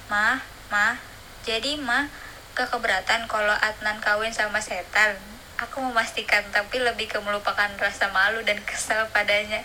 Ma, 0.08 0.40
ma, 0.72 1.00
jadi 1.44 1.78
ma, 1.78 2.08
gak 2.56 2.72
keberatan 2.72 3.28
kalau 3.28 3.54
Adnan 3.54 4.00
kawin 4.00 4.32
sama 4.32 4.64
setan. 4.64 5.20
Aku 5.56 5.80
memastikan, 5.80 6.44
tapi 6.52 6.84
lebih 6.84 7.08
ke 7.08 7.20
melupakan 7.24 7.72
rasa 7.80 8.12
malu 8.12 8.44
dan 8.44 8.60
kesal 8.68 9.08
padanya. 9.12 9.64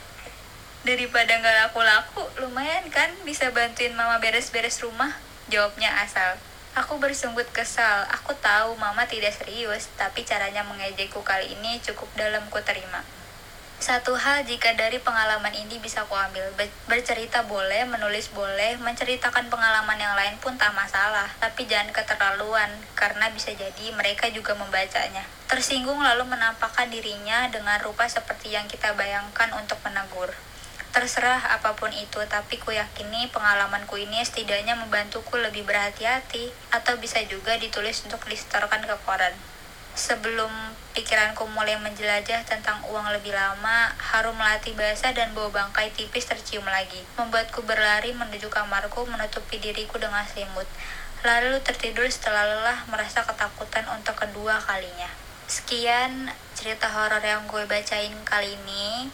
Daripada 0.86 1.38
gak 1.42 1.56
laku-laku, 1.66 2.22
lumayan 2.42 2.86
kan 2.88 3.10
bisa 3.26 3.50
bantuin 3.50 3.94
mama 3.94 4.22
beres-beres 4.22 4.80
rumah? 4.80 5.18
Jawabnya 5.50 5.90
asal. 6.02 6.38
Aku 6.78 7.02
bersunggut 7.02 7.50
kesal. 7.50 8.06
Aku 8.14 8.30
tahu 8.38 8.78
mama 8.78 9.02
tidak 9.10 9.34
serius, 9.34 9.90
tapi 9.98 10.22
caranya 10.22 10.62
mengejekku 10.62 11.20
kali 11.26 11.58
ini 11.58 11.82
cukup 11.82 12.06
dalam 12.14 12.46
ku 12.46 12.62
terima. 12.62 13.02
Satu 13.80 14.12
hal 14.12 14.44
jika 14.44 14.76
dari 14.76 15.00
pengalaman 15.00 15.56
ini 15.56 15.80
bisa 15.80 16.04
kuambil, 16.04 16.52
bercerita 16.84 17.40
boleh, 17.48 17.88
menulis 17.88 18.28
boleh, 18.28 18.76
menceritakan 18.76 19.48
pengalaman 19.48 19.96
yang 19.96 20.12
lain 20.12 20.36
pun 20.36 20.52
tak 20.60 20.76
masalah, 20.76 21.32
tapi 21.40 21.64
jangan 21.64 21.88
keterlaluan, 21.88 22.68
karena 22.92 23.32
bisa 23.32 23.56
jadi 23.56 23.88
mereka 23.96 24.28
juga 24.28 24.52
membacanya. 24.52 25.24
Tersinggung 25.48 25.96
lalu 25.96 26.28
menampakkan 26.28 26.92
dirinya 26.92 27.48
dengan 27.48 27.80
rupa 27.80 28.04
seperti 28.04 28.52
yang 28.52 28.68
kita 28.68 28.92
bayangkan 28.92 29.48
untuk 29.56 29.80
menegur. 29.80 30.28
Terserah 30.92 31.56
apa 31.56 31.72
pun 31.72 31.88
itu, 31.96 32.20
tapi 32.28 32.60
ku 32.60 32.76
yakini 32.76 33.32
pengalamanku 33.32 33.96
ini 33.96 34.20
setidaknya 34.20 34.76
membantuku 34.76 35.40
lebih 35.40 35.64
berhati-hati, 35.64 36.52
atau 36.68 37.00
bisa 37.00 37.24
juga 37.24 37.56
ditulis 37.56 38.04
untuk 38.04 38.28
disetorkan 38.28 38.84
ke 38.84 38.96
koran. 39.08 39.32
Sebelum 39.96 40.52
pikiranku 40.90 41.46
mulai 41.54 41.78
menjelajah 41.78 42.42
tentang 42.42 42.82
uang 42.90 43.14
lebih 43.14 43.30
lama, 43.30 43.94
harum 43.98 44.34
melati 44.34 44.74
basah 44.74 45.14
dan 45.14 45.30
bau 45.32 45.48
bangkai 45.48 45.94
tipis 45.94 46.26
tercium 46.26 46.66
lagi. 46.66 47.02
Membuatku 47.14 47.62
berlari 47.62 48.10
menuju 48.10 48.50
kamarku 48.50 49.06
menutupi 49.06 49.62
diriku 49.62 49.96
dengan 50.02 50.26
selimut. 50.26 50.66
Lalu 51.20 51.60
tertidur 51.60 52.08
setelah 52.08 52.48
lelah 52.48 52.78
merasa 52.88 53.22
ketakutan 53.22 53.84
untuk 53.92 54.16
kedua 54.16 54.58
kalinya. 54.64 55.12
Sekian 55.50 56.32
cerita 56.54 56.86
horor 56.90 57.20
yang 57.20 57.44
gue 57.50 57.66
bacain 57.66 58.14
kali 58.22 58.54
ini. 58.54 59.10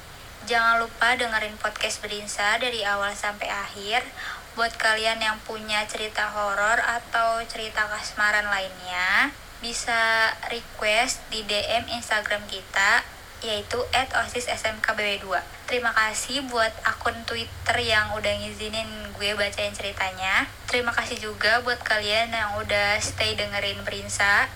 Jangan 0.47 0.79
lupa 0.79 1.19
dengerin 1.19 1.59
podcast 1.59 1.99
Berinsa 1.99 2.61
dari 2.63 2.87
awal 2.87 3.17
sampai 3.17 3.51
akhir. 3.51 4.07
Buat 4.55 4.79
kalian 4.79 5.19
yang 5.19 5.37
punya 5.43 5.85
cerita 5.91 6.31
horor 6.33 6.81
atau 6.81 7.43
cerita 7.45 7.85
kasmaran 7.91 8.49
lainnya, 8.49 9.35
bisa 9.61 10.33
request 10.53 11.25
di 11.33 11.43
DM 11.45 11.89
Instagram 11.93 12.45
kita 12.49 13.05
yaitu 13.45 13.77
at 13.93 14.09
osis 14.17 14.49
smkbw2 14.49 15.29
terima 15.69 15.93
kasih 15.93 16.41
buat 16.49 16.73
akun 16.89 17.15
twitter 17.29 17.77
yang 17.85 18.17
udah 18.17 18.33
ngizinin 18.41 19.07
gue 19.17 19.33
bacain 19.33 19.73
ceritanya. 19.73 20.45
Terima 20.69 20.93
kasih 20.93 21.17
juga 21.17 21.65
buat 21.65 21.81
kalian 21.81 22.31
yang 22.31 22.61
udah 22.61 23.01
stay 23.01 23.33
dengerin 23.33 23.81
Prinsa. 23.83 24.49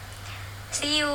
See 0.70 1.02
you 1.02 1.10